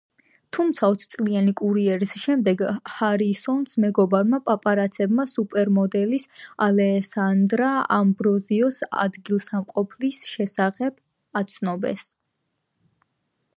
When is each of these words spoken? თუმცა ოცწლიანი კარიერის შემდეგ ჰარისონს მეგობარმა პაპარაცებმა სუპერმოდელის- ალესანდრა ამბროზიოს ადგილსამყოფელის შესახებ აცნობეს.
თუმცა 0.55 0.87
ოცწლიანი 0.93 1.51
კარიერის 1.59 2.13
შემდეგ 2.21 2.61
ჰარისონს 2.93 3.77
მეგობარმა 3.83 4.39
პაპარაცებმა 4.47 5.27
სუპერმოდელის- 5.33 6.25
ალესანდრა 6.67 7.71
ამბროზიოს 8.01 8.81
ადგილსამყოფელის 9.07 10.23
შესახებ 10.33 10.99
აცნობეს. 11.43 12.07